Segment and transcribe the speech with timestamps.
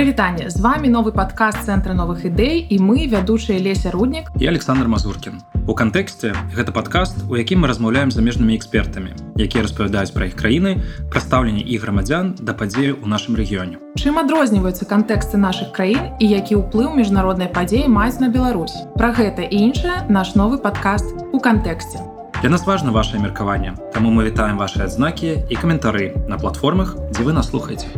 [0.00, 4.88] Прывітанне з вами новы падкаст цэнтра новых ідэй і мы вядучыя леся руднік і Александр
[4.88, 5.44] Мазуркін.
[5.68, 10.80] У кантэксце гэта падкаст, у якім мы размаўляем замежнымі экспертамі, якія распавядаюць пра іх краіны,
[11.12, 13.76] прадстаўленне і грамадзян да падзею ў нашым рэгіёне.
[14.00, 18.72] Чым адрозніваюцца кантэксты нашых краін і які ўплыў міжнароднай падзеі маюць на Беларусь.
[18.96, 22.00] Пра гэта і іншае наш новы падкаст у кантэксце.
[22.40, 27.20] Для нас важна ваше меркаванне, таму мы вітаем ваши адзнакі і каментары на платформах, дзе
[27.28, 27.92] вы нас слухаеце.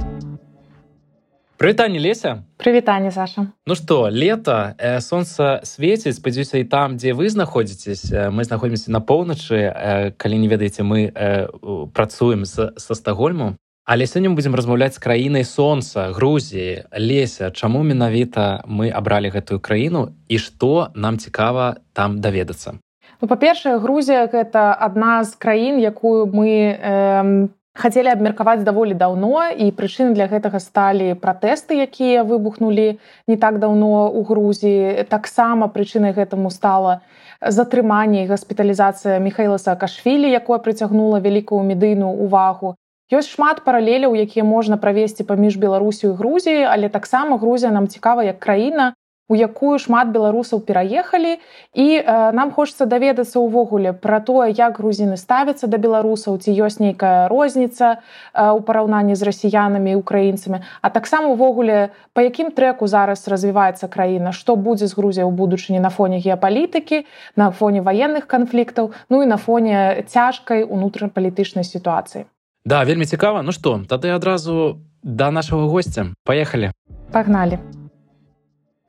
[1.62, 2.42] Прывітанне леся.
[2.58, 3.46] Прывітанне Саша.
[3.66, 8.90] Ну што лета э, сонца свеціць спадзяюся і там дзе вы знаходзіцесь э, мы знаходзімся
[8.90, 11.46] на поўначы э, калі не ведаеце мы э,
[11.94, 13.54] працуем з, са стагольму
[13.86, 16.90] але сёння мы будзем размаўляць з краінай сонца Грузіі.
[16.98, 22.82] Леся чаму менавіта мы абралі гэтую краіну і што нам цікава там даведацца?
[23.22, 29.71] Ну, па-першае Грузія гэта адна з краін якую мы э, хацелі абмеркаваць даволі даўно і
[29.72, 35.08] прычыны для гэтага сталі пратэсты якія выбухнулі не так даўно у грузіі.
[35.08, 37.00] Таксама прычынай гэтаму стала
[37.41, 42.77] затрыманне і гаспіталізацыя михаила саакашвілі якое прыцягнула вялікую медыйную увагу.
[43.12, 48.24] Ёсць шмат паралеляў якія можна правесці паміж беларусю і грузіі але таксама грузія нам цікава
[48.24, 48.94] як краіна
[49.28, 51.38] у якую шмат беларусаў пераехалі.
[51.74, 56.82] І э, нам хочется даведацца ўвогуле пра тое як грузіны ставяцца да беларусаў ці ёсць
[56.82, 58.02] нейкая розніца
[58.34, 60.60] э, у параўнанні з расіянамі украінцамі.
[60.82, 65.80] А таксама увогуле па якім трэку зараз развіваецца краіна што будзе з грузія ў будучыні
[65.80, 67.06] на фоне геапалітыкі
[67.36, 72.26] на фоне военных канфліктаў ну і на фоне цяжкай унутрапалітычнай сітуацыі.
[72.64, 73.42] Да вельмі цікава.
[73.42, 76.70] Ну што тады адразу да нашага гостця паехалі.
[77.12, 77.58] Пагнали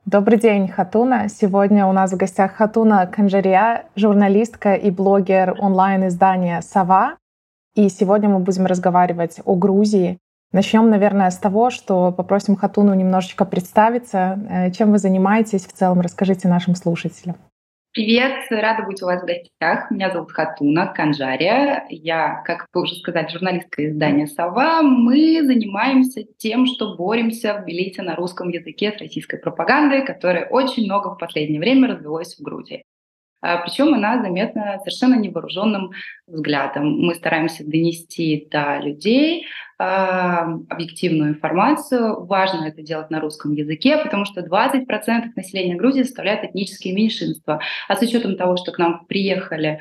[0.06, 1.30] Добрый день, Хатуна.
[1.30, 7.16] Сегодня у нас в гостях Хатуна Канжария, журналистка и блогер онлайн-издания «Сова».
[7.74, 10.18] И сегодня мы будем разговаривать о Грузии.
[10.52, 14.38] Начнем, наверное, с того, что попросим Хатуну немножечко представиться.
[14.50, 16.02] Э, чем вы занимаетесь в целом?
[16.02, 17.36] Расскажите нашим слушателям.
[17.94, 19.88] Привет, рада быть у вас в гостях.
[19.88, 21.86] Меня зовут Хатуна Канжария.
[21.88, 24.82] Я, как вы уже сказали, журналистка издания «Сова».
[24.82, 30.86] Мы занимаемся тем, что боремся в элите на русском языке с российской пропагандой, которая очень
[30.86, 32.82] много в последнее время развелась в Грузии.
[33.44, 35.90] А, Причем она заметна совершенно невооруженным
[36.26, 36.98] взглядом.
[36.98, 39.44] Мы стараемся донести до людей
[39.78, 42.24] а, объективную информацию.
[42.24, 44.86] Важно это делать на русском языке, потому что 20%
[45.36, 47.60] населения Грузии составляют этнические меньшинства.
[47.86, 49.80] А с учетом того, что к нам приехали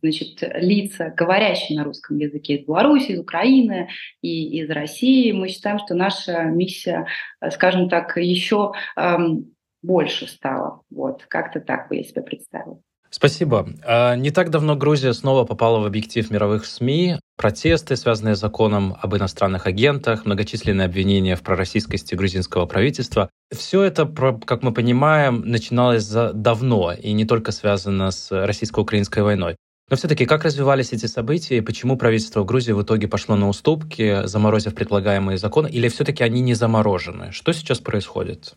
[0.00, 3.90] значит, лица, говорящие на русском языке из Беларуси, из Украины
[4.22, 7.06] и из России, мы считаем, что наша миссия,
[7.50, 10.80] скажем так, еще эм, больше стала.
[10.90, 12.80] Вот, как-то так бы я себе представила.
[13.14, 13.68] Спасибо.
[13.86, 17.20] А, не так давно Грузия снова попала в объектив мировых СМИ.
[17.36, 23.30] Протесты, связанные с законом об иностранных агентах, многочисленные обвинения в пророссийскости грузинского правительства.
[23.52, 24.04] Все это,
[24.44, 29.54] как мы понимаем, начиналось давно и не только связано с российско-украинской войной.
[29.88, 34.26] Но все-таки как развивались эти события и почему правительство Грузии в итоге пошло на уступки,
[34.26, 37.30] заморозив предлагаемые законы, или все-таки они не заморожены?
[37.30, 38.54] Что сейчас происходит?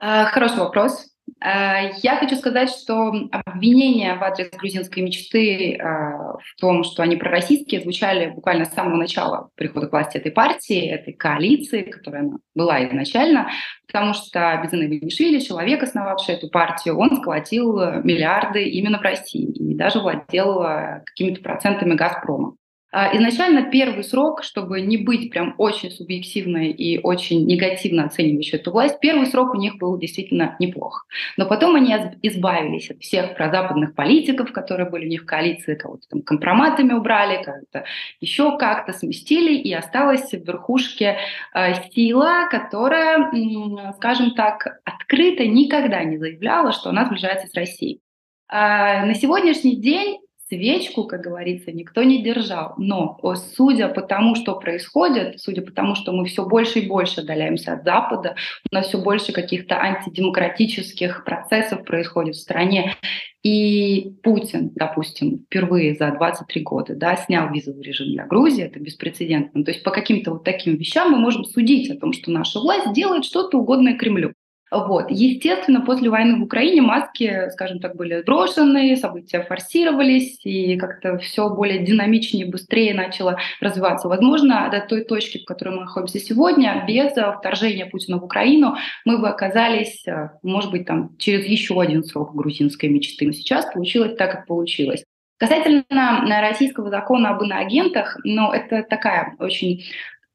[0.00, 1.10] А, хороший вопрос.
[1.42, 7.16] Э, я хочу сказать, что обвинения в адрес грузинской мечты э, в том, что они
[7.16, 12.36] пророссийские, звучали буквально с самого начала прихода к власти этой партии, этой коалиции, которая она
[12.54, 13.50] была изначально,
[13.86, 19.74] потому что Безыны Венишвили, человек, основавший эту партию, он сколотил миллиарды именно в России и
[19.74, 22.56] даже владел э, какими-то процентами «Газпрома».
[22.92, 28.72] А, изначально первый срок, чтобы не быть прям очень субъективной и очень негативно оценивающей эту
[28.72, 31.06] власть, первый срок у них был действительно неплох.
[31.36, 36.08] Но потом они избавились от всех прозападных политиков, которые были у них в коалиции, кого-то
[36.08, 37.84] там компроматами убрали, кого-то
[38.20, 41.18] еще как-то сместили, и осталась в верхушке
[41.54, 43.30] э, сила, которая,
[43.96, 48.00] скажем так, открыто никогда не заявляла, что она сближается с Россией.
[48.48, 50.18] А, на сегодняшний день
[50.50, 52.74] свечку, как говорится, никто не держал.
[52.76, 53.18] Но
[53.56, 57.74] судя по тому, что происходит, судя по тому, что мы все больше и больше отдаляемся
[57.74, 58.34] от Запада,
[58.70, 62.96] у нас все больше каких-то антидемократических процессов происходит в стране,
[63.42, 69.64] и Путин, допустим, впервые за 23 года да, снял визовый режим для Грузии, это беспрецедентно.
[69.64, 72.92] То есть по каким-то вот таким вещам мы можем судить о том, что наша власть
[72.92, 74.34] делает что-то угодное Кремлю.
[74.70, 75.10] Вот.
[75.10, 81.50] Естественно, после войны в Украине маски, скажем так, были сброшены, события форсировались, и как-то все
[81.50, 84.08] более динамичнее, быстрее начало развиваться.
[84.08, 89.18] Возможно, до той точки, в которой мы находимся сегодня, без вторжения Путина в Украину, мы
[89.18, 90.04] бы оказались,
[90.42, 93.26] может быть, там, через еще один срок грузинской мечты.
[93.26, 95.04] Но сейчас получилось так, как получилось.
[95.36, 99.84] Касательно российского закона об иноагентах, ну, это такая очень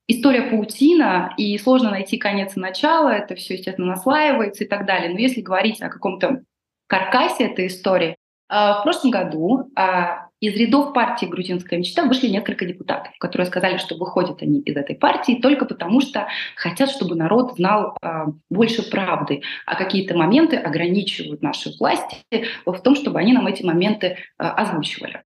[0.08, 5.12] история паутина, и сложно найти конец и начало, это все, естественно, наслаивается и так далее.
[5.12, 6.44] Но если говорить о каком-то
[6.88, 8.16] каркасе этой истории,
[8.48, 9.72] в прошлом году
[10.40, 14.96] из рядов партии «Грузинская мечта» вышли несколько депутатов, которые сказали, что выходят они из этой
[14.96, 21.42] партии только потому, что хотят, чтобы народ знал э, больше правды, а какие-то моменты ограничивают
[21.42, 22.18] наши власти
[22.66, 25.24] в том, чтобы они нам эти моменты озвучивали.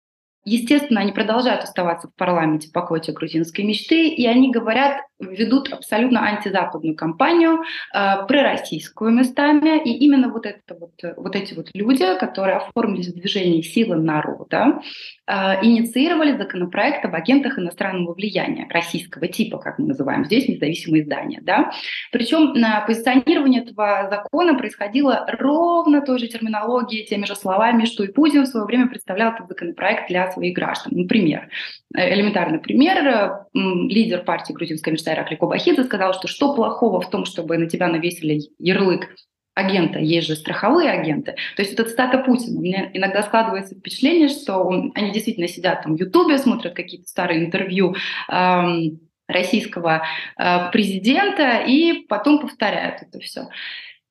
[0.45, 6.27] Естественно, они продолжают оставаться в парламенте по квоте грузинской мечты, и они говорят, ведут абсолютно
[6.27, 7.63] антизападную кампанию,
[7.95, 13.15] э, пророссийскую местами, и именно вот, это вот, вот эти вот люди, которые оформились в
[13.15, 14.81] движении «Силы народа»,
[15.27, 21.41] э, инициировали законопроект об агентах иностранного влияния, российского типа, как мы называем здесь, независимые издания.
[21.43, 21.73] Да?
[22.13, 28.13] Причем на позиционирование этого закона происходило ровно той же терминологией, теми же словами, что и
[28.13, 30.93] Путин в свое время представлял этот законопроект для своих граждан.
[30.95, 31.49] Например,
[31.95, 37.57] элементарный пример, лидер партии «Грузинская мечта» Ираклий Кобахидзе сказал, что что плохого в том, чтобы
[37.57, 39.09] на тебя навесили ярлык
[39.55, 41.37] агента, есть же страховые агенты.
[41.57, 42.59] То есть это цитата Путина.
[42.59, 47.09] У меня иногда складывается впечатление, что он, они действительно сидят там в Ютубе, смотрят какие-то
[47.09, 47.95] старые интервью
[48.29, 48.99] эм,
[49.29, 50.03] российского
[50.37, 53.49] э, президента и потом повторяют это все.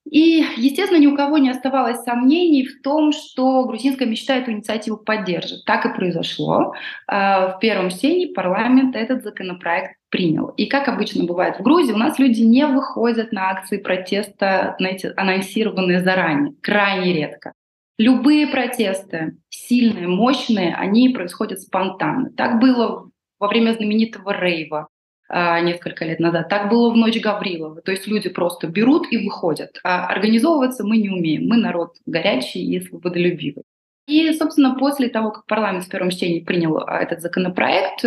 [0.09, 4.97] И, естественно, ни у кого не оставалось сомнений в том, что грузинская мечта эту инициативу
[4.97, 5.63] поддержит.
[5.65, 6.73] Так и произошло.
[7.07, 10.49] А, в первом чтении парламент этот законопроект принял.
[10.49, 15.13] И как обычно бывает в Грузии, у нас люди не выходят на акции протеста, знаете,
[15.15, 17.53] анонсированные заранее, крайне редко.
[17.97, 22.31] Любые протесты, сильные, мощные, они происходят спонтанно.
[22.31, 23.09] Так было
[23.39, 24.87] во время знаменитого рейва
[25.33, 26.49] несколько лет назад.
[26.49, 27.81] Так было в ночь Гаврилова.
[27.81, 29.79] То есть люди просто берут и выходят.
[29.83, 31.47] А организовываться мы не умеем.
[31.47, 33.63] Мы народ горячий и свободолюбивый.
[34.07, 38.05] И, собственно, после того, как парламент в первом чтении принял а, этот законопроект,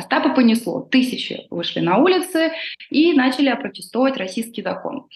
[0.00, 0.80] Остапа понесло.
[0.80, 2.52] Тысячи вышли на улицы
[2.90, 5.08] и начали опротестовать российский закон.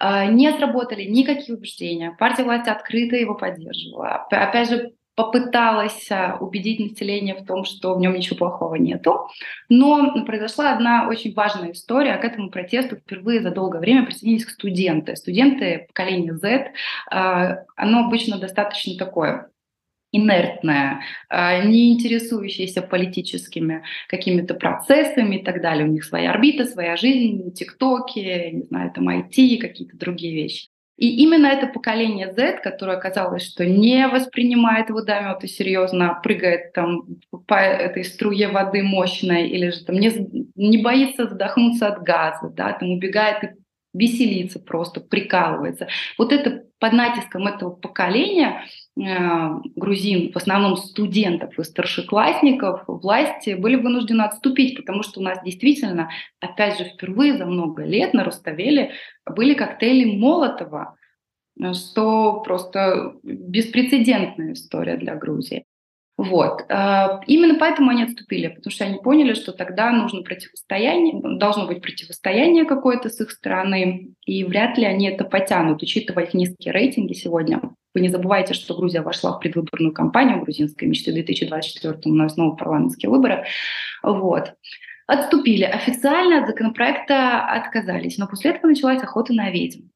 [0.00, 2.16] Не сработали никакие убеждения.
[2.18, 4.26] Партия власти открыто его поддерживала.
[4.30, 9.28] Опять же, попыталась а, убедить население в том, что в нем ничего плохого нету.
[9.68, 12.16] Но произошла одна очень важная история.
[12.16, 15.14] К этому протесту впервые за долгое время присоединились студенты.
[15.16, 16.72] Студенты поколения Z,
[17.10, 19.50] а, оно обычно достаточно такое
[20.10, 25.86] инертная, а, не интересующаяся политическими какими-то процессами и так далее.
[25.86, 30.68] У них своя орбита, своя жизнь, тиктоки, не знаю, там IT, какие-то другие вещи.
[31.00, 37.06] И именно это поколение Z, которое оказалось, что не воспринимает водометы серьезно, прыгает там
[37.46, 40.12] по этой струе воды мощной, или же там не,
[40.56, 43.48] не боится задохнуться от газа, да, там убегает и
[43.94, 45.88] веселится просто, прикалывается.
[46.18, 48.62] Вот это под натиском этого поколения
[48.96, 56.10] грузин, в основном студентов и старшеклассников, власти были вынуждены отступить, потому что у нас действительно,
[56.40, 58.92] опять же, впервые за много лет на Руставеле
[59.26, 60.96] были коктейли Молотова,
[61.72, 65.64] что просто беспрецедентная история для Грузии.
[66.16, 66.66] Вот.
[66.68, 71.80] А, именно поэтому они отступили, потому что они поняли, что тогда нужно противостояние, должно быть
[71.80, 77.14] противостояние какое-то с их стороны, и вряд ли они это потянут, учитывая их низкие рейтинги
[77.14, 77.62] сегодня.
[77.94, 82.54] Вы не забывайте, что Грузия вошла в предвыборную кампанию грузинской мечты 2024 у нас снова
[82.54, 83.46] парламентские выборы.
[84.02, 84.54] Вот.
[85.06, 85.64] Отступили.
[85.64, 89.88] Официально от законопроекта отказались, но после этого началась охота на ведьм,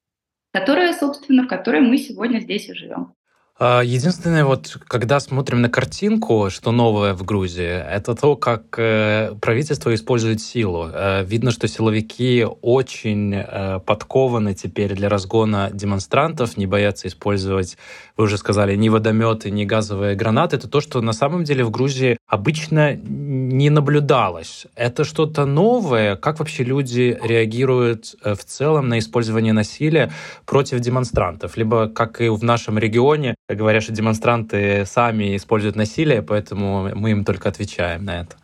[0.53, 3.15] которая, собственно, в которой мы сегодня здесь и живем.
[3.57, 9.33] А, единственное, вот когда смотрим на картинку, что новое в Грузии, это то, как э,
[9.41, 10.89] правительство использует силу.
[10.93, 17.79] Э, видно, что силовики очень э, подкованы теперь для разгона демонстрантов, не боятся использовать,
[18.17, 20.57] вы уже сказали, ни водометы, ни газовые гранаты.
[20.57, 22.95] Это то, что на самом деле в Грузии обычно
[23.35, 24.67] не наблюдалось.
[24.77, 26.17] Это что-то новое?
[26.17, 30.11] Как вообще люди реагируют в целом на использование насилия
[30.47, 31.57] против демонстрантов?
[31.57, 37.25] Либо, как и в нашем регионе, говорят, что демонстранты сами используют насилие, поэтому мы им
[37.25, 38.37] только отвечаем на это.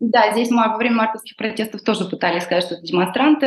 [0.00, 3.46] Да, здесь мы во время мартовских протестов тоже пытались сказать, что это демонстранты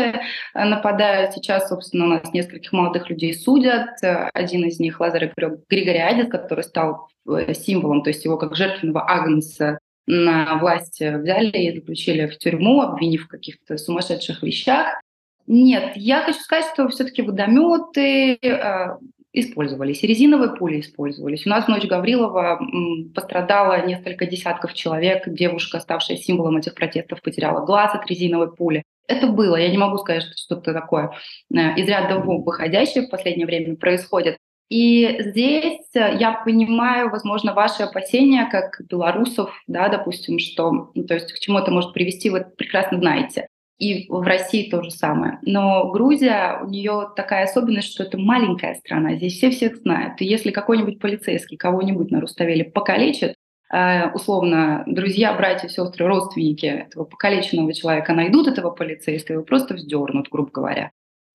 [0.54, 1.34] э, нападают.
[1.34, 3.90] Сейчас, собственно, у нас нескольких молодых людей судят.
[4.02, 5.32] Один из них Лазарь
[5.70, 11.76] Григориадис, который стал э, символом, то есть его как жертвенного агнца на власть взяли и
[11.76, 15.00] заключили в тюрьму, обвинив в каких-то сумасшедших вещах.
[15.48, 18.98] Нет, я хочу сказать, что все-таки водометы, э,
[19.34, 20.04] использовались.
[20.04, 21.46] Резиновые пули использовались.
[21.46, 22.60] У нас в ночь Гаврилова
[23.16, 25.24] пострадало несколько десятков человек.
[25.28, 28.84] Девушка, ставшая символом этих протестов, потеряла глаз от резиновой пули.
[29.08, 29.56] Это было.
[29.56, 31.12] Я не могу сказать, что что-то такое
[31.54, 34.38] э, из ряда выходящее в последнее время происходит.
[34.72, 41.16] И здесь э, я понимаю, возможно, ваши опасения, как белорусов, да, допустим, что, ну, то
[41.16, 43.48] есть к чему это может привести, вы прекрасно знаете.
[43.80, 45.40] и в России то же самое.
[45.42, 50.22] Но Грузия, у нее такая особенность, что это маленькая страна, здесь все всех знают.
[50.22, 53.36] И если какой-нибудь полицейский кого-нибудь на Руставеле покалечит,
[53.74, 60.30] э, условно, друзья, братья, сестры, родственники этого покалеченного человека найдут этого полицейского и просто вздернут,
[60.30, 60.92] грубо говоря.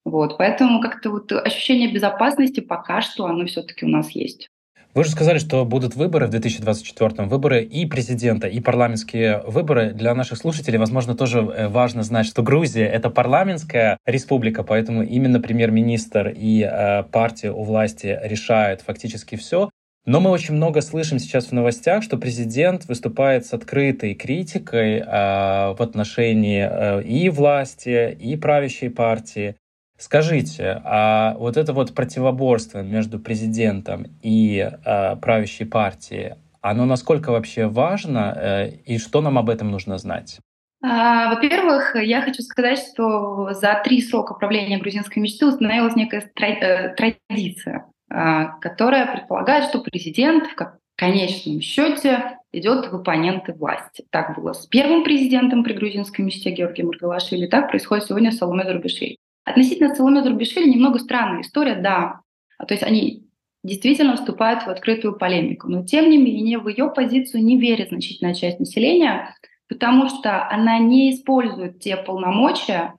[0.07, 4.49] Вот, поэтому как-то вот ощущение безопасности пока что оно все-таки у нас есть.
[4.95, 9.93] Вы же сказали, что будут выборы в 2024 выборы и президента, и парламентские выборы.
[9.93, 15.41] Для наших слушателей, возможно, тоже э, важно знать, что Грузия— это парламентская республика, поэтому именно
[15.41, 19.71] премьер-министр и э, партия у власти решают фактически все.
[20.07, 25.05] Но мы очень много слышим сейчас в новостях, что президент выступает с открытой критикой э,
[25.05, 29.57] в отношении э, и власти, и правящей партии.
[29.99, 37.67] Скажите, а вот это вот противоборство между президентом и э, правящей партией, оно насколько вообще
[37.67, 40.41] важно э, и что нам об этом нужно знать?
[40.83, 46.95] А, во-первых, я хочу сказать, что за три срока правления грузинской мечты установилась некая э,
[46.95, 54.05] традиция, а, которая предполагает, что президент в конечном счете идет в оппоненты власти.
[54.11, 58.65] Так было с первым президентом при грузинской мечте Георгием Маргалашвили, так происходит сегодня с Саломе
[58.65, 59.17] Дурбишвили.
[59.47, 62.21] Относительно Соломе Зурбишвили немного странная история, да.
[62.59, 63.23] То есть они
[63.63, 65.69] действительно вступают в открытую полемику.
[65.69, 69.35] Но тем не менее в ее позицию не верит значительная часть населения,
[69.69, 72.95] потому что она не использует те полномочия,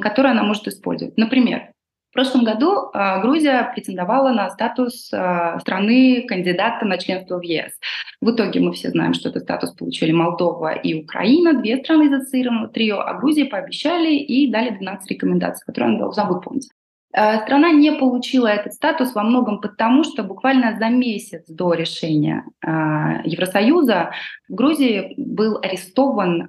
[0.00, 1.16] которые она может использовать.
[1.16, 1.72] Например,
[2.18, 7.78] в прошлом году э, Грузия претендовала на статус э, страны кандидата на членство в ЕС.
[8.20, 12.12] В итоге мы все знаем, что этот статус получили Молдова и Украина, две страны из
[12.12, 16.68] ассоциированного трио, а Грузии пообещали и дали 12 рекомендаций, которые она должна выполнить.
[17.14, 22.42] Э, страна не получила этот статус во многом потому, что буквально за месяц до решения
[22.64, 24.10] Евросоюза
[24.48, 26.48] в Грузии был арестован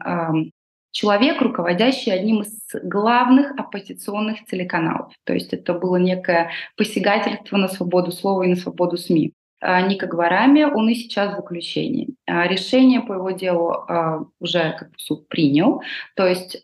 [0.92, 5.14] человек, руководящий одним из главных оппозиционных телеканалов.
[5.24, 9.34] То есть это было некое посягательство на свободу слова и на свободу СМИ.
[9.62, 12.16] А, Ника Гварами, он и сейчас в заключении.
[12.26, 15.82] А, решение по его делу а, уже как суд принял,
[16.16, 16.62] то есть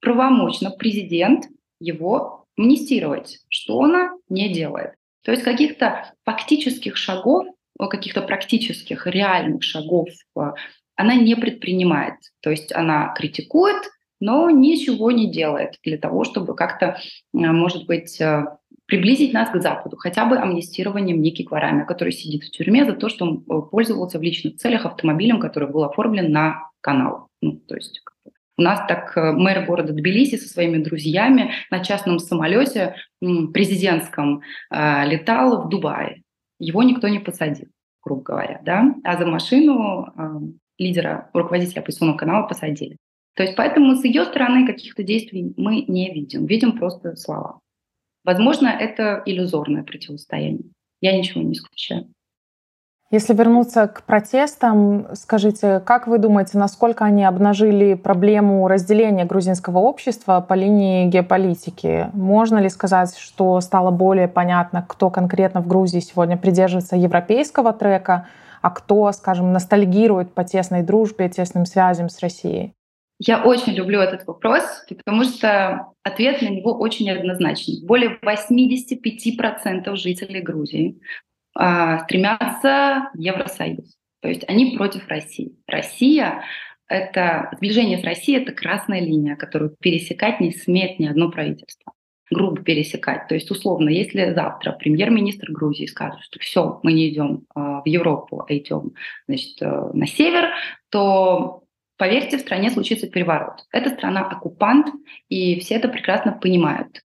[0.00, 1.46] правомочно президент
[1.80, 4.94] его амнистировать, что она не делает.
[5.24, 7.46] То есть каких-то фактических шагов,
[7.78, 10.08] каких-то практических реальных шагов
[10.98, 12.16] она не предпринимает.
[12.42, 13.76] То есть она критикует,
[14.20, 16.96] но ничего не делает для того, чтобы как-то, э,
[17.32, 18.46] может быть, э,
[18.86, 23.08] приблизить нас к Западу, хотя бы амнистированием Ники Кварами, который сидит в тюрьме за то,
[23.08, 27.28] что он э, пользовался в личных целях автомобилем, который был оформлен на канал.
[27.40, 28.02] Ну, то есть
[28.56, 35.68] у нас так мэр города Тбилиси со своими друзьями на частном самолете президентском летал в
[35.68, 36.24] Дубае.
[36.58, 37.68] Его никто не посадил,
[38.02, 42.96] грубо говоря, да, а за машину лидера, руководителя оппозиционного канала посадили.
[43.34, 47.60] То есть поэтому с ее стороны каких-то действий мы не видим, видим просто слова.
[48.24, 50.72] Возможно, это иллюзорное противостояние.
[51.00, 52.08] Я ничего не исключаю.
[53.10, 60.44] Если вернуться к протестам, скажите, как вы думаете, насколько они обнажили проблему разделения грузинского общества
[60.46, 62.10] по линии геополитики?
[62.12, 68.26] Можно ли сказать, что стало более понятно, кто конкретно в Грузии сегодня придерживается европейского трека,
[68.62, 72.74] а кто, скажем, ностальгирует по тесной дружбе, тесным связям с Россией?
[73.20, 77.84] Я очень люблю этот вопрос, потому что ответ на него очень однозначный.
[77.84, 81.00] Более 85% жителей Грузии
[81.58, 83.96] э, стремятся в Евросоюз.
[84.22, 85.56] То есть они против России.
[85.66, 86.44] Россия
[86.88, 91.92] это сближение с Россией это красная линия, которую пересекать не смеет ни одно правительство
[92.30, 93.28] грубо пересекать.
[93.28, 97.82] То есть, условно, если завтра премьер-министр Грузии скажет, что все, мы не идем э, в
[97.86, 98.92] Европу, а идем
[99.26, 100.50] значит, э, на север,
[100.90, 101.64] то
[101.96, 103.64] поверьте, в стране случится переворот.
[103.72, 104.88] Это страна оккупант,
[105.28, 107.02] и все это прекрасно понимают.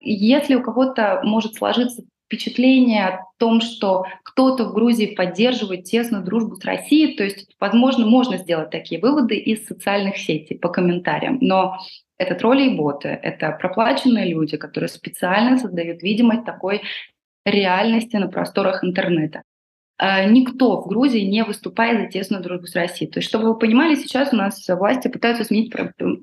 [0.00, 6.56] Если у кого-то может сложиться впечатление о том, что кто-то в Грузии поддерживает тесную дружбу
[6.56, 11.78] с Россией, то есть, возможно, можно сделать такие выводы из социальных сетей по комментариям, но
[12.18, 16.82] это тролли и боты, это проплаченные люди, которые специально создают видимость такой
[17.44, 19.42] реальности на просторах интернета.
[19.98, 23.10] А, никто в Грузии не выступает за тесную дружбу с Россией.
[23.10, 25.72] То есть, чтобы вы понимали, сейчас у нас власти пытаются сменить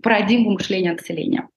[0.01, 1.49] парадигму мышления населения.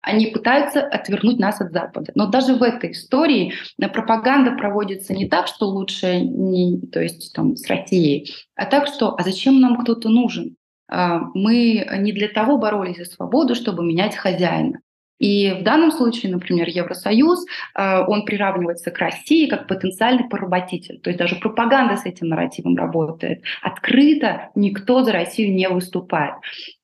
[0.00, 2.12] Они пытаются отвернуть нас от Запада.
[2.14, 7.56] Но даже в этой истории пропаганда проводится не так, что лучше не, то есть, там,
[7.56, 10.56] с Россией, а так, что «а зачем нам кто-то нужен?»
[10.88, 14.80] А, мы не для того боролись за свободу, чтобы менять хозяина.
[15.18, 21.00] И в данном случае, например, Евросоюз, а, он приравнивается к России как потенциальный поработитель.
[21.00, 23.42] То есть даже пропаганда с этим нарративом работает.
[23.62, 26.34] Открыто никто за Россию не выступает.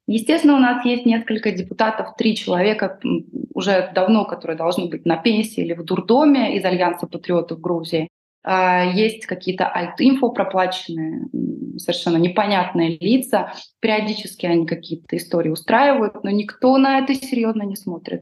[0.07, 2.99] Естественно, у нас есть несколько депутатов, три человека
[3.55, 8.09] уже давно, которые должны быть на пенсии или в дурдоме из Альянса патриотов Грузии.
[8.45, 11.29] А, есть какие-то альт-инфо проплаченные,
[11.79, 13.53] совершенно непонятные лица.
[13.81, 18.21] Периодически они какие-то истории устраивают, но никто на это серьезно не смотрит.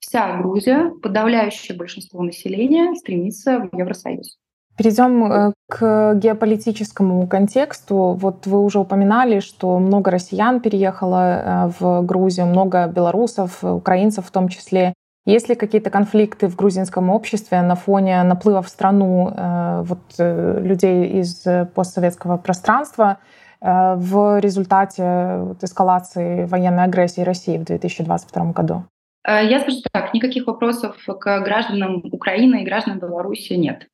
[0.00, 4.38] Вся Грузия, подавляющее большинство населения, стремится в Евросоюз.
[4.76, 8.16] Перейдем э, к геополитическому контексту.
[8.18, 14.30] Вот вы уже упоминали, что много россиян переехало э, в Грузию, много белорусов, украинцев в
[14.30, 14.94] том числе.
[15.30, 21.20] Есть ли какие-то конфликты в грузинском обществе на фоне наплыва в страну э, вот, людей
[21.20, 23.18] из постсоветского пространства
[23.62, 28.84] в результате вот, эскалации военной агрессии России в 2022 году?
[29.26, 33.86] Я скажу так, никаких вопросов к гражданам Украины и гражданам Беларуси нет.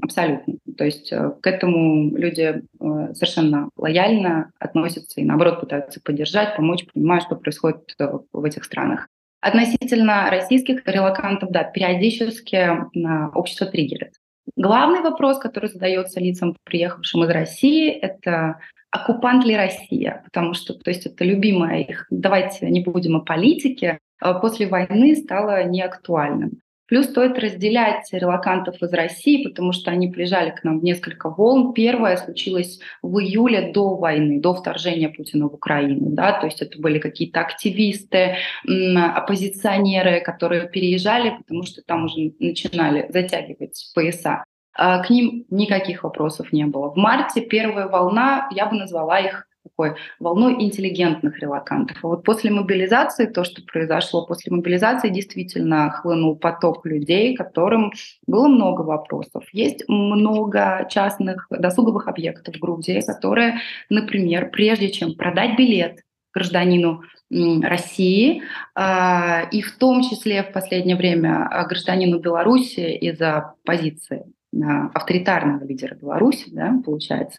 [0.00, 0.54] Абсолютно.
[0.76, 6.86] То есть э, к этому люди э, совершенно лояльно относятся и, наоборот, пытаются поддержать, помочь,
[6.92, 9.08] понимая, что происходит э, в этих странах.
[9.40, 12.70] Относительно российских релакантов, да, периодически
[13.34, 14.14] общество триггерит.
[14.56, 18.58] Главный вопрос, который задается лицам, приехавшим из России, это
[18.90, 20.22] оккупант ли Россия?
[20.24, 23.98] Потому что, то есть это любимое их, давайте не будем о политике,
[24.40, 26.60] после войны стало неактуальным.
[26.88, 31.74] Плюс стоит разделять релакантов из России, потому что они приезжали к нам в несколько волн.
[31.74, 36.10] Первая случилась в июле до войны, до вторжения Путина в Украину.
[36.10, 36.40] Да?
[36.40, 43.92] То есть это были какие-то активисты, оппозиционеры, которые переезжали, потому что там уже начинали затягивать
[43.94, 44.44] пояса.
[44.74, 46.90] А к ним никаких вопросов не было.
[46.90, 51.98] В марте первая волна, я бы назвала их такой волной интеллигентных релакантов.
[52.02, 57.92] А вот после мобилизации, то, что произошло после мобилизации, действительно хлынул поток людей, которым
[58.26, 59.44] было много вопросов.
[59.52, 63.58] Есть много частных досуговых объектов в Грузии, которые,
[63.88, 68.42] например, прежде чем продать билет гражданину России,
[68.74, 74.24] а, и в том числе в последнее время а, гражданину Беларуси из-за позиции
[74.94, 77.38] авторитарного лидера Беларуси, да, получается,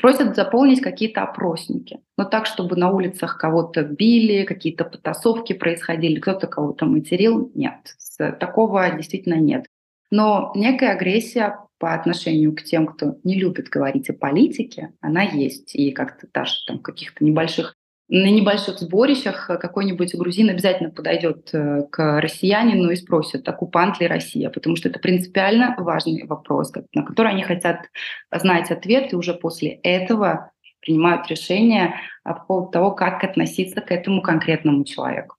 [0.00, 2.00] просят заполнить какие-то опросники.
[2.18, 7.96] Но так, чтобы на улицах кого-то били, какие-то потасовки происходили, кто-то кого-то материл, нет.
[8.40, 9.66] Такого действительно нет.
[10.10, 15.74] Но некая агрессия по отношению к тем, кто не любит говорить о политике, она есть.
[15.74, 17.74] И как-то даже там каких-то небольших
[18.08, 24.48] на небольших сборищах какой-нибудь грузин обязательно подойдет э, к россиянину и спросит, оккупант ли Россия,
[24.48, 27.86] потому что это принципиально важный вопрос, на который они хотят
[28.32, 34.22] знать ответ, и уже после этого принимают решение по поводу того, как относиться к этому
[34.22, 35.34] конкретному человеку.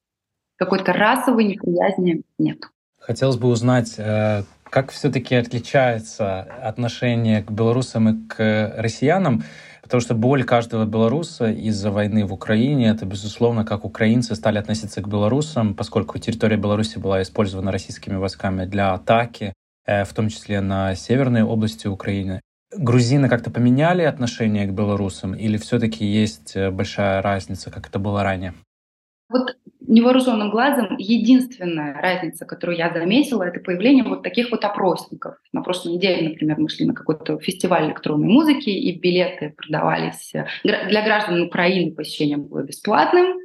[0.57, 2.59] Какой-то расовой неприязни нет.
[2.99, 9.43] Хотелось бы узнать, э, как все-таки отличается отношение к белорусам и к россиянам
[9.87, 15.01] Потому что боль каждого белоруса из-за войны в Украине, это, безусловно, как украинцы стали относиться
[15.01, 19.53] к белорусам, поскольку территория Беларуси была использована российскими войсками для атаки,
[19.85, 22.41] э, в том числе на северной области Украины.
[22.75, 28.23] Грузины как-то поменяли отношение к белорусам или все-таки есть э, большая разница, как это было
[28.23, 28.55] ранее?
[29.29, 35.35] Вот невооруженным глазом единственная разница, которую я заметила, это появление вот таких вот опросников.
[35.53, 41.03] На прошлой неделе, например, мы шли на какой-то фестиваль электронной музыки, и билеты продавались для
[41.03, 43.39] граждан Украины, посещение было бесплатным,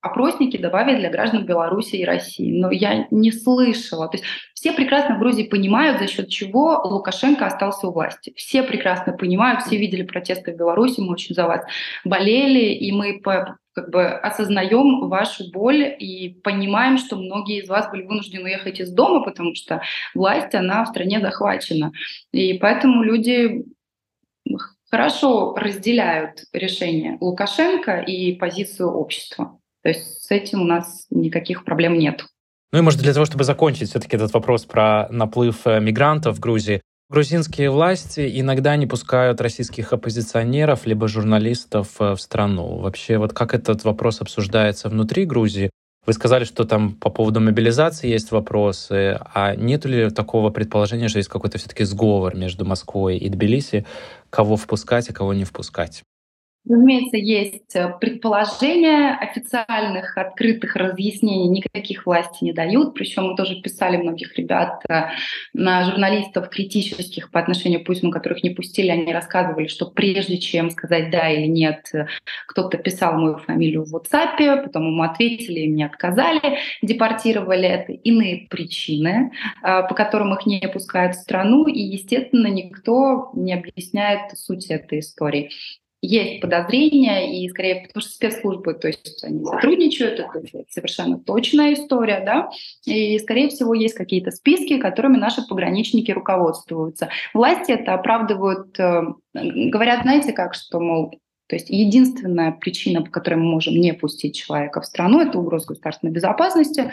[0.00, 2.58] опросники добавили для граждан Беларуси и России.
[2.58, 4.08] Но я не слышала.
[4.08, 8.32] То есть все прекрасно в Грузии понимают, за счет чего Лукашенко остался у власти.
[8.36, 11.64] Все прекрасно понимают, все видели протесты в Беларуси, мы очень за вас
[12.04, 13.20] болели, и мы
[13.72, 18.90] как бы осознаем вашу боль и понимаем, что многие из вас были вынуждены уехать из
[18.90, 19.82] дома, потому что
[20.14, 21.92] власть, она в стране захвачена.
[22.32, 23.64] И поэтому люди
[24.90, 29.59] хорошо разделяют решение Лукашенко и позицию общества.
[29.82, 32.24] То есть с этим у нас никаких проблем нет.
[32.72, 36.40] Ну и, может, для того, чтобы закончить все-таки этот вопрос про наплыв э, мигрантов в
[36.40, 42.78] Грузии, грузинские власти иногда не пускают российских оппозиционеров либо журналистов э, в страну.
[42.78, 45.70] Вообще, вот как этот вопрос обсуждается внутри Грузии?
[46.06, 51.18] Вы сказали, что там по поводу мобилизации есть вопросы, а нет ли такого предположения, что
[51.18, 53.84] есть какой-то все-таки сговор между Москвой и Тбилиси,
[54.30, 56.02] кого впускать и кого не впускать?
[56.68, 62.92] Разумеется, есть э, предположения, официальных, открытых разъяснений никаких власти не дают.
[62.92, 65.08] Причем мы тоже писали многих ребят, э,
[65.54, 70.70] на журналистов критических по отношению к Путину, которых не пустили, они рассказывали, что прежде чем
[70.70, 72.06] сказать «да» или «нет», э,
[72.46, 77.68] кто-то писал мою фамилию в WhatsApp, потом ему ответили, и мне отказали, депортировали.
[77.68, 84.36] Это иные причины, по которым их не пускают в страну, и, естественно, никто не объясняет
[84.36, 85.50] суть этой истории.
[86.02, 92.22] Есть подозрения, и скорее потому что спецслужбы, то есть они сотрудничают, это совершенно точная история,
[92.24, 92.48] да,
[92.86, 97.10] и, скорее всего, есть какие-то списки, которыми наши пограничники руководствуются.
[97.34, 99.02] Власти это оправдывают, э,
[99.34, 104.36] говорят, знаете как, что, мол, то есть единственная причина, по которой мы можем не пустить
[104.36, 106.92] человека в страну, это угроза государственной безопасности,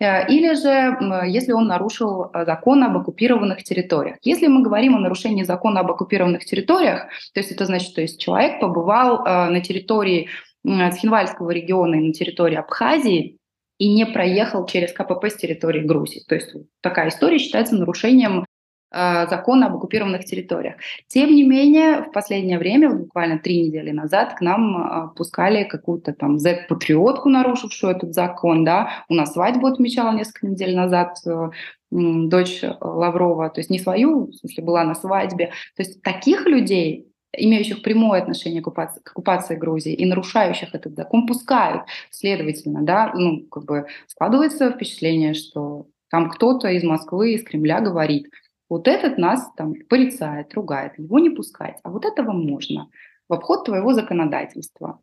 [0.00, 4.16] э, или же если он нарушил э, закон об оккупированных территориях.
[4.22, 8.16] Если мы говорим о нарушении закона об оккупированных территориях, то есть это значит, что если
[8.16, 10.28] человек побывал э, на территории
[10.64, 13.36] Цхинвальского региона и на территории Абхазии,
[13.78, 16.24] и не проехал через КПП с территории Грузии.
[16.26, 18.44] То есть такая история считается нарушением
[18.90, 20.76] закона об оккупированных территориях.
[21.08, 26.14] Тем не менее, в последнее время, буквально три недели назад, к нам э, пускали какую-то
[26.14, 28.64] там Z-патриотку, нарушившую этот закон.
[28.64, 29.04] Да?
[29.08, 31.50] У нас свадьбу отмечала несколько недель назад э,
[31.90, 35.52] дочь Лаврова, то есть не свою, в смысле, была на свадьбе.
[35.76, 40.96] То есть таких людей, имеющих прямое отношение к оккупации, к оккупации Грузии и нарушающих этот
[40.96, 41.82] закон, пускают.
[42.10, 48.28] Следовательно, да, ну, как бы складывается впечатление, что там кто-то из Москвы, из Кремля говорит–
[48.68, 52.90] вот этот нас там порицает, ругает, его не пускать, а вот этого можно
[53.28, 55.00] в обход твоего законодательства.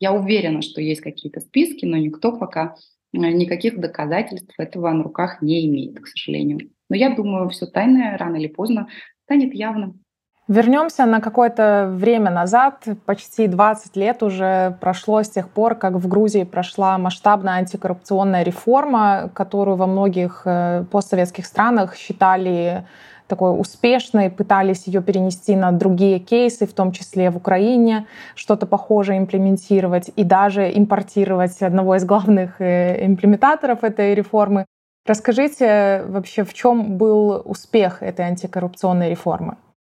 [0.00, 2.74] Я уверена, что есть какие-то списки, но никто пока
[3.12, 6.70] э, никаких доказательств этого на руках не имеет, к сожалению.
[6.88, 8.88] Но я думаю, все тайное рано или поздно
[9.24, 10.03] станет явным.
[10.46, 16.06] Вернемся на какое-то время назад, почти 20 лет уже прошло с тех пор, как в
[16.06, 22.84] Грузии прошла масштабная антикоррупционная реформа, которую во многих э, постсоветских странах считали
[23.26, 29.18] такой успешной, пытались ее перенести на другие кейсы, в том числе в Украине, что-то похожее
[29.18, 34.66] имплементировать и даже импортировать одного из главных э, имплементаторов этой реформы.
[35.06, 39.56] Расскажите вообще, в чем был успех этой антикоррупционной реформы?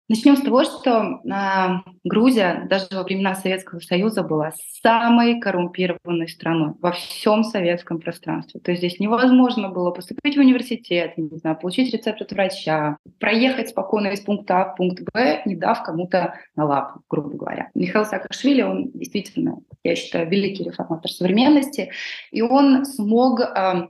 [0.09, 6.75] Начнем с того, что э, Грузия даже во времена Советского Союза была самой коррумпированной страной
[6.81, 8.61] во всем советском пространстве.
[8.61, 13.71] То есть здесь невозможно было поступить в университет, не знаю, получить рецепт от врача, проехать
[13.71, 17.71] спокойно из пункта А в пункт Б, не дав кому-то на лапу, грубо говоря.
[17.75, 21.91] Михаил Саакашвили, он действительно, я считаю, великий реформатор современности,
[22.31, 23.89] и он смог э,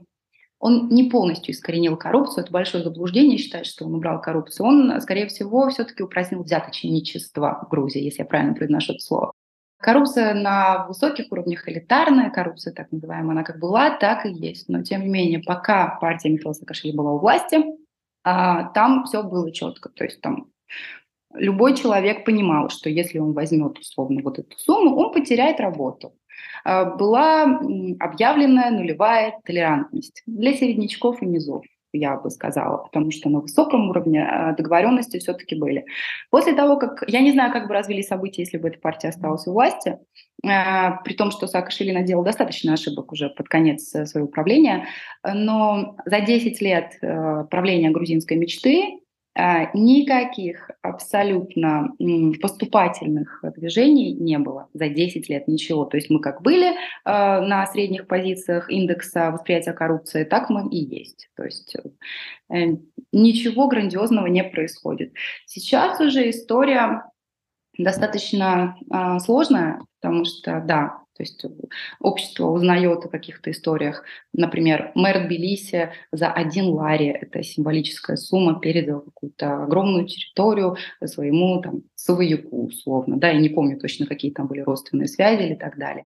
[0.59, 4.65] он не полностью искоренил коррупцию, это большое заблуждение считать, что он убрал коррупцию.
[4.65, 9.33] Он, скорее всего, все-таки упразднил взяточничество в Грузии, если я правильно произношу это слово.
[9.79, 14.67] Коррупция на высоких уровнях, элитарная коррупция, так называемая, она как была, так и есть.
[14.69, 17.63] Но, тем не менее, пока партия Михаила Саакашвили была у власти,
[18.23, 19.89] а, там все было четко.
[19.89, 20.47] То есть там
[21.33, 26.13] любой человек понимал, что если он возьмет условно вот эту сумму, он потеряет работу.
[26.63, 27.43] А, была
[27.99, 34.23] объявлена нулевая толерантность для середнячков и низов я бы сказала, потому что на высоком уровне
[34.23, 35.85] а, договоренности все-таки были.
[36.29, 37.03] После того, как...
[37.07, 39.97] Я не знаю, как бы развились события, если бы эта партия осталась у власти,
[40.45, 44.87] а, при том, что Саакашвили наделал достаточно ошибок уже под конец э, своего правления,
[45.23, 48.99] но за 10 лет э, правления грузинской мечты
[49.73, 51.93] никаких абсолютно
[52.41, 55.85] поступательных движений не было за 10 лет, ничего.
[55.85, 56.73] То есть мы как были
[57.03, 61.29] а, на средних позициях индекса восприятия коррупции, так мы и есть.
[61.35, 61.75] То есть
[62.49, 62.77] э,
[63.11, 65.13] ничего грандиозного не происходит.
[65.45, 67.03] Сейчас уже история
[67.77, 71.43] достаточно а, сложная, потому что, да, то есть
[71.99, 74.03] общество узнает о каких-то историях.
[74.33, 81.81] Например, мэр Тбилиси за один лари, это символическая сумма, передал какую-то огромную территорию своему там,
[81.95, 83.17] свояку, условно.
[83.17, 86.05] Да, я не помню точно, какие там были родственные связи или так далее.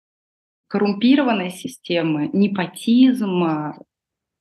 [0.67, 3.43] Коррумпированная система, непотизм,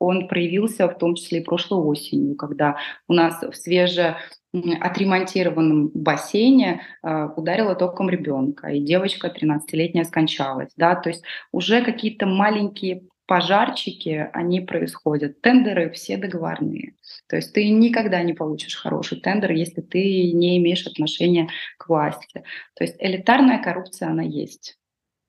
[0.02, 2.76] он проявился в том числе и прошлой осенью, когда
[3.08, 4.16] у нас в свеже
[4.52, 10.72] отремонтированном бассейне э, ударила током ребенка, и девочка 13-летняя скончалась.
[10.76, 10.94] Да?
[10.94, 15.40] То есть уже какие-то маленькие пожарчики, они происходят.
[15.40, 16.96] Тендеры все договорные.
[17.28, 22.42] То есть ты никогда не получишь хороший тендер, если ты не имеешь отношения к власти.
[22.74, 24.76] То есть элитарная коррупция, она есть.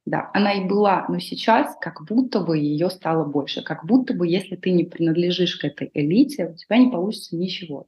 [0.05, 3.63] Да, она и была, но сейчас как будто бы ее стало больше.
[3.63, 7.87] Как будто бы, если ты не принадлежишь к этой элите, у тебя не получится ничего.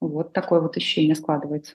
[0.00, 1.74] Вот такое вот ощущение складывается.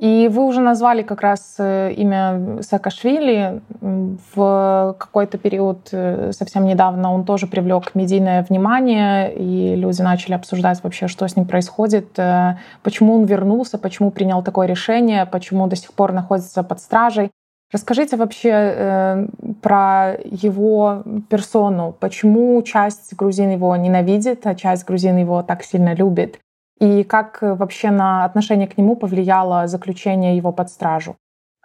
[0.00, 3.60] И вы уже назвали как раз э, имя Саакашвили.
[3.80, 10.82] В какой-то период э, совсем недавно он тоже привлек медийное внимание, и люди начали обсуждать
[10.82, 15.76] вообще, что с ним происходит, э, почему он вернулся, почему принял такое решение, почему до
[15.76, 17.30] сих пор находится под стражей.
[17.72, 19.26] Расскажите вообще э,
[19.62, 26.40] про его персону, почему часть грузин его ненавидит, а часть грузин его так сильно любит,
[26.80, 31.16] и как вообще на отношение к нему повлияло заключение его под стражу?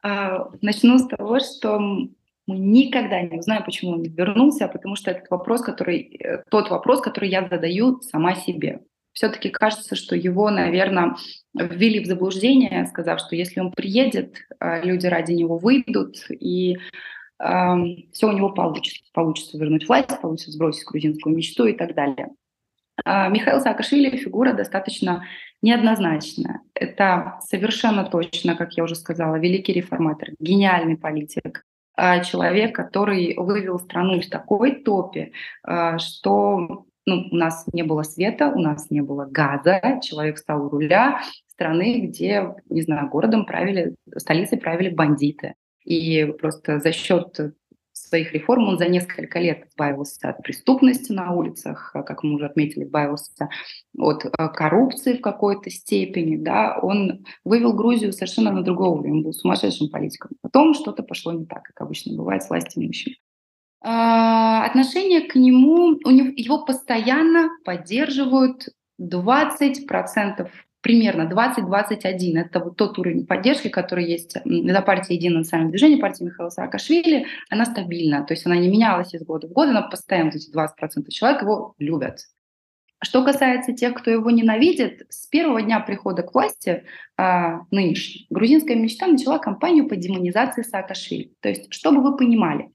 [0.03, 5.31] А, начну с того, что мы никогда не узнаем, почему он вернулся, потому что этот
[5.31, 8.81] вопрос, который, э, тот вопрос, который я задаю сама себе.
[9.15, 11.15] Все-таки кажется, что его, наверное,
[11.53, 16.75] ввели в заблуждение, сказав, что если он приедет, а, люди ради него выйдут, и
[17.39, 17.75] э,
[18.11, 19.09] все у него получится.
[19.13, 22.27] Получится вернуть власть, получится сбросить грузинскую мечту и так далее.
[23.05, 25.23] Э, Михаил Саакашвили фигура достаточно
[25.61, 26.59] неоднозначная.
[26.73, 31.63] Это совершенно точно, как я уже сказала, великий реформатор, гениальный политик,
[32.29, 35.31] человек, который вывел страну в такой топе,
[35.97, 40.69] что ну, у нас не было света, у нас не было газа, человек стал у
[40.69, 45.55] руля страны, где, не знаю, городом правили, столицей правили бандиты.
[45.83, 47.39] И просто за счет
[47.95, 52.83] своих реформ он за несколько лет избавился от преступности на улицах, как мы уже отметили,
[52.83, 53.49] избавился
[53.97, 56.35] от э, коррупции в какой-то степени.
[56.35, 56.77] Да.
[56.81, 60.31] Он вывел Грузию совершенно на другой уровень, он был сумасшедшим политиком.
[60.41, 63.17] Потом что-то пошло не так, как обычно бывает с властью имущими.
[63.87, 68.69] А, отношение к нему, у него, его постоянно поддерживают
[68.99, 70.49] 20%,
[70.81, 72.39] примерно 20-21.
[72.39, 77.27] Это вот тот уровень поддержки, который есть за партией «Единое национальное движение», партия Михаила Саакашвили.
[77.51, 81.07] Она стабильна, то есть она не менялась из года в год, она постоянно, эти 20%
[81.09, 82.21] человек его любят.
[83.03, 86.85] Что касается тех, кто его ненавидит, с первого дня прихода к власти
[87.17, 91.35] а, нынешней грузинская мечта начала кампанию по демонизации Саакашвили.
[91.41, 92.71] То есть, чтобы вы понимали,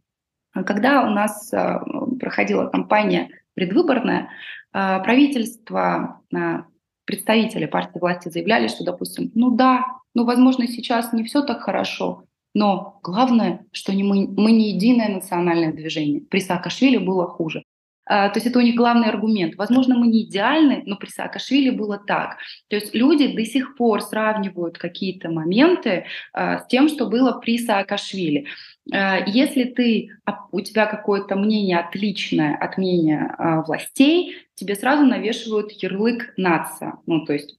[0.53, 1.79] когда у нас а,
[2.19, 4.31] проходила кампания предвыборная,
[4.73, 6.65] а, правительство, а,
[7.05, 9.85] представители партии власти заявляли, что, допустим, ну да,
[10.15, 15.09] ну, возможно, сейчас не все так хорошо, но главное, что не мы, мы не единое
[15.09, 16.21] национальное движение.
[16.21, 17.63] При Саакашвили было хуже.
[18.07, 19.55] То есть это у них главный аргумент.
[19.55, 22.39] Возможно, мы не идеальны, но при Саакашвили было так.
[22.69, 28.47] То есть люди до сих пор сравнивают какие-то моменты с тем, что было при Саакашвили.
[28.93, 30.11] А, если ты,
[30.53, 33.35] у тебя какое-то мнение отличное от мнения
[33.67, 37.59] властей, тебе сразу навешивают ярлык нация, ну то есть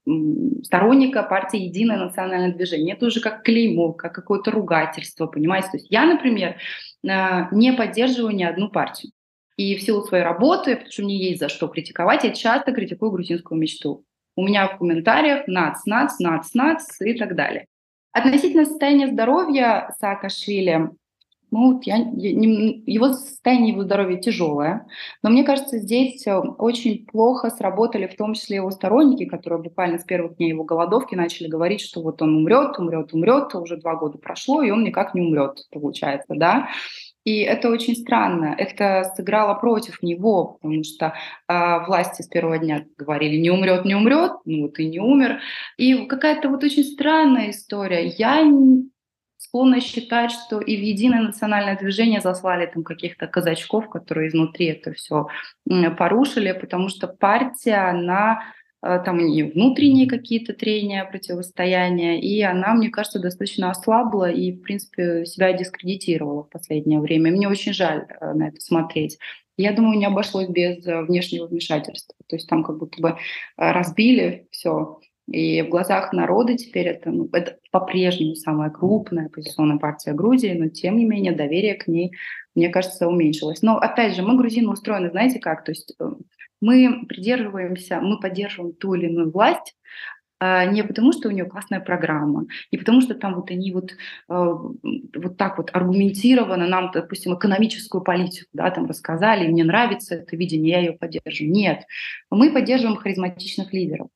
[0.63, 2.95] сторонника партии «Единое национальное движение».
[2.95, 5.69] Это уже как клеймо, как какое-то ругательство, понимаете?
[5.69, 6.57] То есть я, например,
[7.03, 9.11] не поддерживаю ни одну партию.
[9.57, 13.11] И в силу своей работы, потому что мне есть за что критиковать, я часто критикую
[13.11, 14.03] грузинскую мечту.
[14.35, 17.65] У меня в комментариях нац, нац, нац, нац и так далее.
[18.11, 20.89] Относительно состояния здоровья Саакашвили,
[21.51, 24.87] ну, я, я, не, его состояние его здоровья тяжелое,
[25.21, 29.99] но мне кажется, здесь э, очень плохо сработали в том числе его сторонники, которые буквально
[29.99, 33.95] с первых дней его голодовки начали говорить, что вот он умрет, умрет, умрет, уже два
[33.95, 36.69] года прошло, и он никак не умрет, получается, да.
[37.23, 38.55] И это очень странно.
[38.57, 41.13] Это сыграло против него, потому что
[41.47, 45.39] э, власти с первого дня говорили, не умрет, не умрет, ну вот и не умер.
[45.77, 48.07] И какая-то вот очень странная история.
[48.07, 48.41] Я
[49.41, 54.93] склонна считать, что и в единое национальное движение заслали там каких-то казачков, которые изнутри это
[54.93, 55.27] все
[55.97, 58.41] порушили, потому что партия, она
[58.83, 64.61] Э, там и внутренние какие-то трения, противостояния, и она, мне кажется, достаточно ослабла и, в
[64.61, 67.31] принципе, себя дискредитировала в последнее время.
[67.31, 69.17] Мне очень жаль э, на это смотреть.
[69.57, 72.15] Я думаю, не обошлось без э, внешнего вмешательства.
[72.27, 73.17] То есть там как будто бы
[73.57, 74.99] разбили все.
[75.27, 80.67] И в глазах народа теперь это, ну, это по-прежнему самая крупная оппозиционная партия Грузии, но
[80.69, 82.11] тем не менее доверие к ней,
[82.53, 83.61] мне кажется, уменьшилось.
[83.61, 85.63] Но опять же, мы, грузины, устроены, знаете как?
[85.63, 85.95] То есть
[86.61, 89.75] мы придерживаемся, мы поддерживаем ту или иную власть,
[90.43, 93.91] а, не потому, что у нее классная программа, не потому, что там вот они вот,
[94.27, 100.35] а, вот так вот аргументированно нам, допустим, экономическую политику да, там рассказали, мне нравится это
[100.35, 101.51] видение, я ее поддерживаю.
[101.51, 101.83] Нет,
[102.31, 104.07] мы поддерживаем харизматичных лидеров.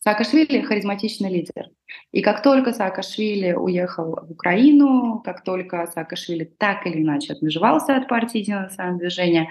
[0.00, 1.68] Саакашвили– харизматичный лидер.
[2.12, 8.08] И как только Саакашвили уехал в Украину, как только Саакашвили так или иначе отмежевался от
[8.08, 9.48] партии «Единое национальное движение»,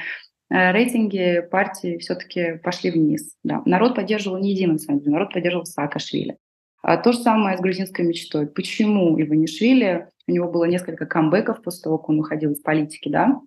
[0.49, 3.35] Э, рейтинги партии все-таки пошли вниз.
[3.43, 3.61] Да.
[3.65, 6.37] Народ поддерживал не единый саммит, народ поддерживал Саакашвили.
[6.81, 8.47] А то же самое с грузинской мечтой.
[8.47, 13.39] Почему Иванишвили, у него было несколько камбэков после того, как он уходил из политики, да,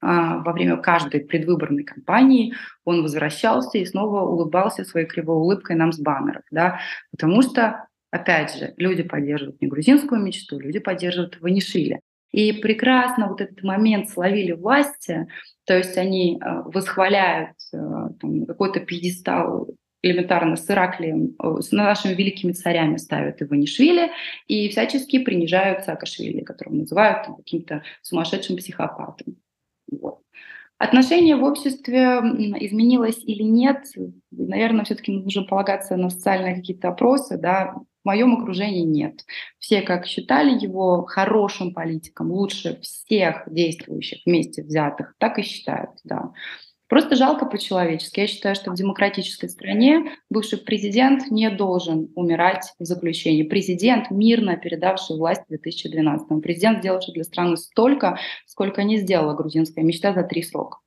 [0.00, 5.98] во время каждой предвыборной кампании он возвращался и снова улыбался своей кривой улыбкой нам с
[5.98, 12.00] баннеров, да, потому что, опять же, люди поддерживают не грузинскую мечту, люди поддерживают Ванишвили.
[12.32, 15.26] И прекрасно вот этот момент словили власти,
[15.66, 17.78] то есть они э, восхваляют э,
[18.46, 19.68] какой-то пьедестал
[20.02, 24.10] элементарно с Ираклием, с нашими великими царями ставят Иванишвили
[24.48, 29.36] и всячески принижают Саакашвили, которого называют каким-то сумасшедшим психопатом.
[29.90, 30.20] Вот.
[30.78, 32.20] Отношение в обществе
[32.60, 33.84] изменилось или нет,
[34.30, 39.24] наверное, все-таки нужно полагаться на социальные какие-то опросы, да, В моем окружении нет.
[39.58, 46.32] Все как считали его хорошим политиком, лучше всех действующих вместе взятых, так и считают, да.
[46.90, 48.18] Просто жалко по-человечески.
[48.18, 53.44] Я считаю, что в демократической стране бывший президент не должен умирать в заключении.
[53.44, 59.84] Президент, мирно передавший власть в 2012 Президент, сделавший для страны столько, сколько не сделала грузинская
[59.84, 60.78] мечта за три срока.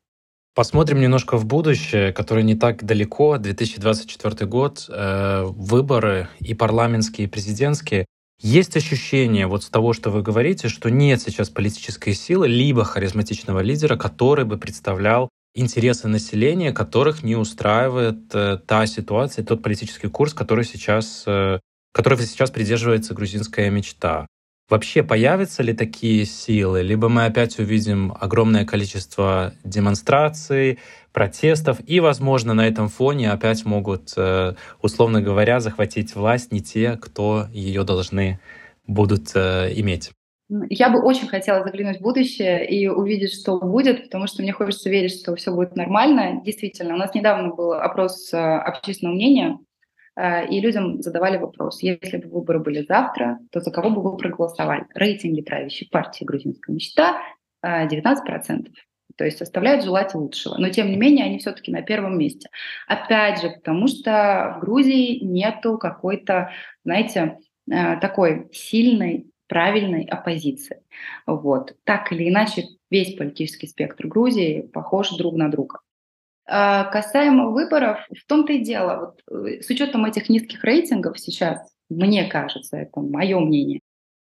[0.53, 7.29] Посмотрим немножко в будущее, которое не так далеко, 2024 год, э, выборы и парламентские, и
[7.29, 8.05] президентские.
[8.41, 13.61] Есть ощущение вот с того, что вы говорите, что нет сейчас политической силы, либо харизматичного
[13.61, 20.33] лидера, который бы представлял интересы населения, которых не устраивает э, та ситуация, тот политический курс,
[20.33, 21.59] который сейчас, э,
[21.93, 24.27] которого сейчас придерживается грузинская мечта.
[24.69, 30.79] Вообще появятся ли такие силы, либо мы опять увидим огромное количество демонстраций,
[31.11, 36.97] протестов, и, возможно, на этом фоне опять могут, э, условно говоря, захватить власть не те,
[36.97, 38.39] кто ее должны
[38.87, 40.11] будут э, иметь.
[40.69, 44.89] Я бы очень хотела заглянуть в будущее и увидеть, что будет, потому что мне хочется
[44.89, 46.41] верить, что все будет нормально.
[46.43, 49.57] Действительно, у нас недавно был опрос э, общественного мнения,
[50.15, 54.15] э, и людям задавали вопрос, если бы выборы были завтра, то за кого бы вы
[54.15, 54.85] проголосовали?
[54.93, 57.17] Рейтинги правящей партии «Грузинская мечта»
[57.65, 57.95] 19%.
[57.95, 58.71] Э,
[59.15, 60.57] то есть оставляют желать лучшего.
[60.57, 62.49] Но, тем не менее, они все-таки на первом месте.
[62.87, 66.51] Опять же, потому что в Грузии нету какой-то,
[66.83, 67.37] знаете,
[68.01, 70.81] такой сильной правильной оппозиции.
[71.27, 71.75] Вот.
[71.83, 75.81] Так или иначе, весь политический спектр Грузии похож друг на друга.
[76.47, 81.59] А касаемо выборов, в том-то и дело, вот, э, с учетом этих низких рейтингов сейчас,
[81.87, 83.81] мне кажется, это мое мнение,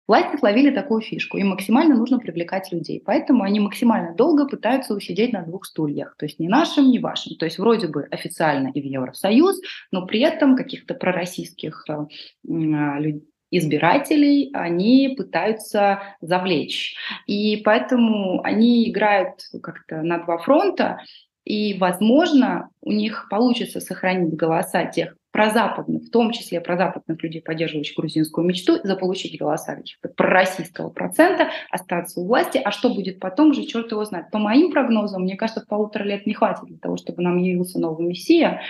[0.08, 5.32] власти словили такую фишку, им максимально нужно привлекать людей, поэтому они максимально долго пытаются усидеть
[5.32, 8.82] на двух стульях, то есть не нашим, не вашим, то есть вроде бы официально и
[8.82, 9.62] в Евросоюз,
[9.92, 12.08] но при этом каких-то пророссийских э,
[12.44, 16.96] людей избирателей они пытаются завлечь.
[17.28, 21.00] И поэтому они играют как-то на два фронта,
[21.46, 27.96] и, возможно, у них получится сохранить голоса тех прозападных, в том числе прозападных людей, поддерживающих
[27.96, 32.60] грузинскую мечту, заполучить голоса каких-то пророссийского процента, остаться у власти.
[32.64, 34.32] А что будет потом, уже черт его знает.
[34.32, 38.08] По моим прогнозам, мне кажется, полутора лет не хватит для того, чтобы нам явился новый
[38.08, 38.62] мессия,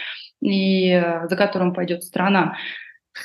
[0.42, 2.56] и э, за которым пойдет страна.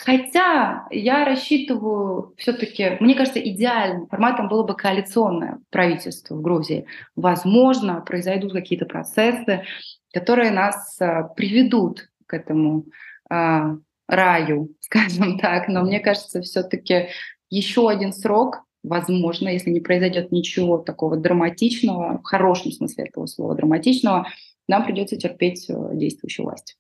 [0.03, 6.87] Хотя я рассчитываю все-таки, мне кажется, идеальным форматом было бы коалиционное правительство в Грузии.
[7.15, 9.65] Возможно, произойдут какие-то процессы,
[10.13, 12.87] которые нас а, приведут к этому
[13.31, 13.77] а,
[14.09, 15.69] раю, скажем так.
[15.69, 17.11] Но мне кажется, все-таки
[17.49, 23.55] еще один срок, возможно, если не произойдет ничего такого драматичного, в хорошем смысле этого слова
[23.55, 24.27] драматичного,
[24.67, 26.77] нам придется терпеть э, действующую власть.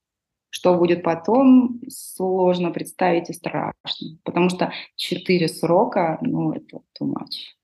[0.54, 7.56] Что будет потом, сложно представить и страшно, потому что четыре срока, ну, это too much.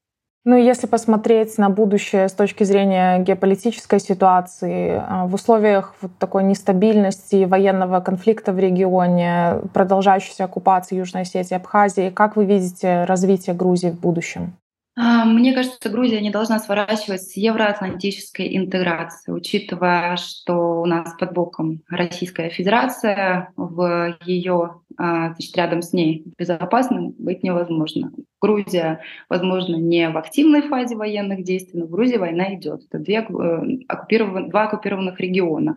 [0.44, 6.42] Ну, если посмотреть на будущее с точки зрения геополитической ситуации, а, в условиях вот такой
[6.42, 13.90] нестабильности, военного конфликта в регионе, продолжающейся оккупации Южной Осетии, Абхазии, как вы видите развитие Грузии
[13.90, 14.56] в будущем?
[15.02, 21.32] А, мне кажется, Грузия не должна сворачивать с евроатлантической интеграцией, учитывая, что у нас под
[21.32, 28.12] боком Российская Федерация, в ее, а, значит, рядом с ней безопасным быть невозможно.
[28.42, 32.82] Грузия, возможно, не в активной фазе военных действий, но в Грузии война идет.
[32.90, 34.50] Это две э, оккупиров...
[34.50, 35.76] два оккупированных региона.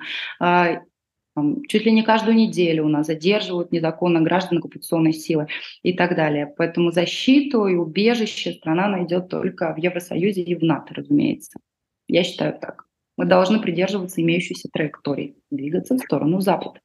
[1.68, 5.48] Чуть ли не каждую неделю у нас задерживают незаконно граждан оккупационной силы
[5.82, 6.54] и так далее.
[6.58, 11.60] Поэтому защиту и убежище страна найдет только в Евросоюзе и в НАТО, разумеется.
[12.08, 12.86] Я считаю так.
[13.18, 16.80] Мы должны придерживаться имеющейся траектории, двигаться в сторону Запада.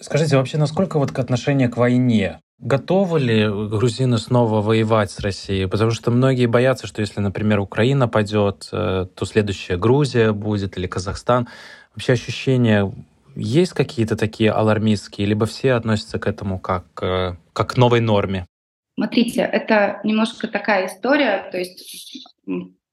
[0.00, 2.40] Скажите, вообще, насколько вот к отношению к войне?
[2.58, 5.66] Готовы ли грузины снова воевать с Россией?
[5.66, 10.86] Потому что многие боятся, что если, например, Украина пойдет, э, то следующая Грузия будет или
[10.86, 11.48] Казахстан.
[11.94, 12.92] Вообще ощущение
[13.34, 18.46] есть какие-то такие алармистские, либо все относятся к этому как, э, как к новой норме?
[18.94, 22.24] Смотрите, это немножко такая история, то есть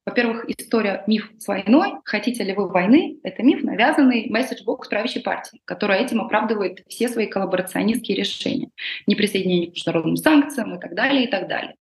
[0.04, 1.94] во-первых, история миф с войной.
[2.06, 3.20] Хотите ли вы войны?
[3.22, 8.72] Это миф, навязанный месседж-бокс правящей партии, которая этим оправдывает все свои коллаборационистские решения.
[9.06, 11.76] Неприсоединение к международным санкциям и так далее, и так далее.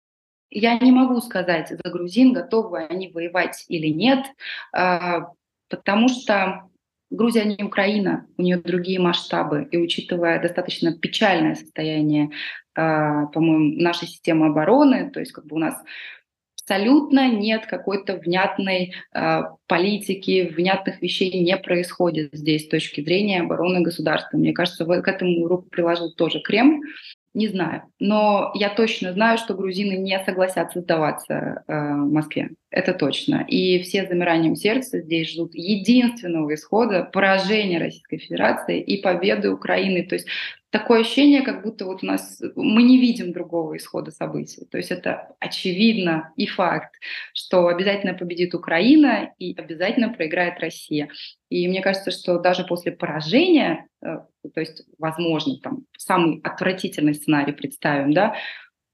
[0.48, 4.24] Я не могу сказать за грузин, готовы они воевать или нет,
[4.72, 5.32] а,
[5.68, 6.62] потому что
[7.10, 9.68] Грузия не Украина, у нее другие масштабы.
[9.70, 12.30] И учитывая достаточно печальное состояние,
[12.74, 15.76] а, по-моему, нашей системы обороны, то есть как бы у нас
[16.68, 23.82] абсолютно нет какой-то внятной э, политики, внятных вещей не происходит здесь с точки зрения обороны
[23.82, 24.36] государства.
[24.36, 26.80] Мне кажется, к этому руку приложил тоже Кремль.
[27.36, 27.82] Не знаю.
[27.98, 32.52] Но я точно знаю, что грузины не согласятся сдаваться э, в Москве.
[32.70, 33.44] Это точно.
[33.46, 40.02] И все с замиранием сердца здесь ждут единственного исхода поражения Российской Федерации и победы Украины.
[40.04, 40.26] То есть
[40.78, 44.66] такое ощущение, как будто вот у нас мы не видим другого исхода событий.
[44.70, 46.94] То есть это очевидно и факт,
[47.32, 51.08] что обязательно победит Украина и обязательно проиграет Россия.
[51.48, 54.18] И мне кажется, что даже после поражения, э,
[54.54, 58.36] то есть, возможно, там самый отвратительный сценарий представим, да,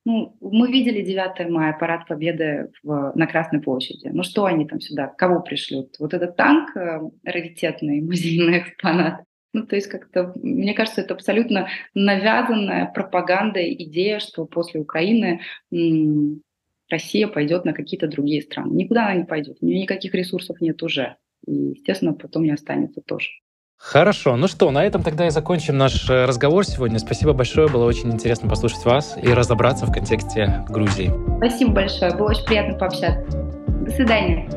[0.04, 4.08] ну, мы видели 9 мая, парад Победы в, на Красной площади.
[4.12, 5.96] Ну что они там сюда, кого пришлют?
[5.98, 9.24] Вот этот танк, э, раритетный музейный экспонат.
[9.52, 15.40] Ну, то есть как-то, мне кажется, это абсолютно навязанная пропаганда, идея, что после Украины
[15.70, 16.40] м-
[16.88, 18.72] Россия пойдет на какие-то другие страны.
[18.74, 21.16] Никуда она не пойдет, у нее никаких ресурсов нет уже.
[21.46, 23.28] И, естественно, потом не останется тоже.
[23.76, 24.36] Хорошо.
[24.36, 27.00] Ну что, на этом тогда и закончим наш э, разговор сегодня.
[27.00, 27.68] Спасибо большое.
[27.68, 31.10] Было очень интересно послушать вас и разобраться в контексте Грузии.
[31.38, 32.14] Спасибо большое.
[32.14, 33.26] Было очень приятно пообщаться.
[33.84, 34.48] До свидания.